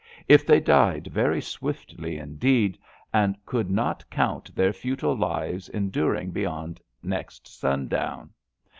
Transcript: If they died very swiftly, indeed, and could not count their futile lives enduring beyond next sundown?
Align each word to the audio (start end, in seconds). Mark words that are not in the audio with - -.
If 0.27 0.47
they 0.47 0.59
died 0.59 1.09
very 1.13 1.39
swiftly, 1.43 2.17
indeed, 2.17 2.79
and 3.13 3.37
could 3.45 3.69
not 3.69 4.03
count 4.09 4.55
their 4.55 4.73
futile 4.73 5.15
lives 5.15 5.69
enduring 5.69 6.31
beyond 6.31 6.81
next 7.03 7.47
sundown? 7.47 8.31